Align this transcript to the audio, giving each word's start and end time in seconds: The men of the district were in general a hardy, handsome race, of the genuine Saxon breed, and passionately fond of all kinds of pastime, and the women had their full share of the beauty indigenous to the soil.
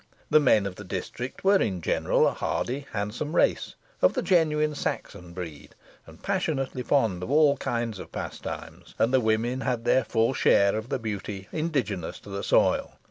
The 0.31 0.39
men 0.39 0.65
of 0.65 0.77
the 0.77 0.83
district 0.83 1.43
were 1.43 1.61
in 1.61 1.79
general 1.79 2.27
a 2.27 2.31
hardy, 2.31 2.87
handsome 2.91 3.35
race, 3.35 3.75
of 4.01 4.15
the 4.15 4.23
genuine 4.23 4.73
Saxon 4.73 5.31
breed, 5.31 5.75
and 6.07 6.23
passionately 6.23 6.81
fond 6.81 7.21
of 7.21 7.29
all 7.29 7.55
kinds 7.57 7.99
of 7.99 8.11
pastime, 8.11 8.83
and 8.97 9.13
the 9.13 9.19
women 9.19 9.61
had 9.61 9.85
their 9.85 10.03
full 10.03 10.33
share 10.33 10.75
of 10.75 10.89
the 10.89 10.97
beauty 10.97 11.47
indigenous 11.51 12.19
to 12.21 12.29
the 12.29 12.43
soil. 12.43 12.95